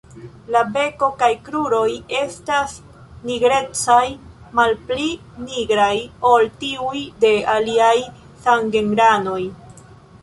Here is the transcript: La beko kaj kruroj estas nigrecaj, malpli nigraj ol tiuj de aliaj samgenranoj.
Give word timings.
La 0.53 0.61
beko 0.75 1.07
kaj 1.17 1.27
kruroj 1.49 1.89
estas 2.19 2.73
nigrecaj, 3.31 3.99
malpli 4.61 5.05
nigraj 5.45 5.93
ol 6.33 6.51
tiuj 6.65 7.05
de 7.27 7.35
aliaj 7.57 7.95
samgenranoj. 8.49 9.41